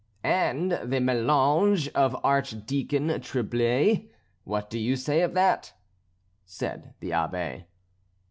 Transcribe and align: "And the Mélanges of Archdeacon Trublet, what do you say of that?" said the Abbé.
"And 0.23 0.71
the 0.71 0.97
Mélanges 0.97 1.87
of 1.93 2.17
Archdeacon 2.25 3.21
Trublet, 3.21 4.09
what 4.45 4.67
do 4.71 4.79
you 4.79 4.95
say 4.95 5.21
of 5.21 5.35
that?" 5.35 5.73
said 6.43 6.95
the 7.01 7.11
Abbé. 7.11 7.65